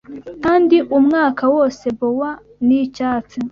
Kandi 0.43 0.77
umwaka 0.97 1.43
wose 1.55 1.85
bower 1.99 2.33
ni 2.65 2.77
icyatsi 2.85 3.37